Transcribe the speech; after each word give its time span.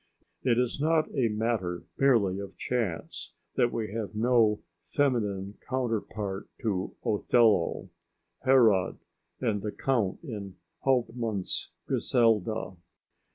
It 0.41 0.57
is 0.57 0.81
not 0.81 1.13
a 1.15 1.27
matter 1.27 1.83
merely 1.99 2.39
of 2.39 2.57
chance 2.57 3.35
that 3.53 3.71
we 3.71 3.91
have 3.93 4.15
no 4.15 4.63
feminine 4.83 5.59
counterpart 5.69 6.49
to 6.63 6.95
Othello, 7.05 7.91
Herod 8.43 8.97
and 9.41 9.61
the 9.61 9.71
Count 9.71 10.17
in 10.23 10.55
Hauptmann's 10.79 11.73
"Griselda." 11.85 12.77